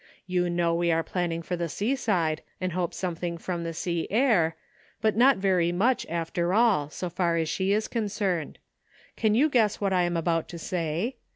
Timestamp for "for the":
1.43-1.69